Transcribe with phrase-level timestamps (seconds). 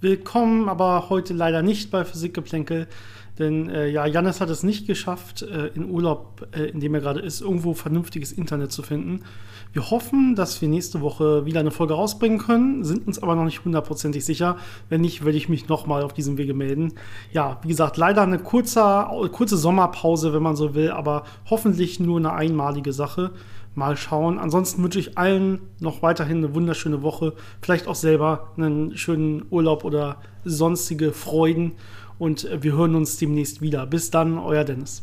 [0.00, 2.86] Willkommen, aber heute leider nicht bei Physikgeplänkel,
[3.38, 7.00] denn äh, ja, Janis hat es nicht geschafft, äh, in Urlaub, äh, in dem er
[7.00, 9.20] gerade ist, irgendwo vernünftiges Internet zu finden.
[9.72, 13.44] Wir hoffen, dass wir nächste Woche wieder eine Folge rausbringen können, sind uns aber noch
[13.44, 14.56] nicht hundertprozentig sicher.
[14.88, 16.94] Wenn nicht, werde ich mich nochmal auf diesem Wege melden.
[17.32, 22.18] Ja, wie gesagt, leider eine kurze, kurze Sommerpause, wenn man so will, aber hoffentlich nur
[22.18, 23.32] eine einmalige Sache.
[23.74, 24.38] Mal schauen.
[24.38, 27.34] Ansonsten wünsche ich allen noch weiterhin eine wunderschöne Woche.
[27.60, 31.74] Vielleicht auch selber einen schönen Urlaub oder sonstige Freuden.
[32.18, 33.86] Und wir hören uns demnächst wieder.
[33.86, 35.02] Bis dann, euer Dennis.